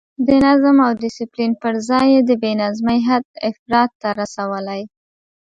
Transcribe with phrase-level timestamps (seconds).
[0.25, 4.81] د نظم او ډسپلین پر ځای یې د بې نظمۍ حد افراط ته رسولی.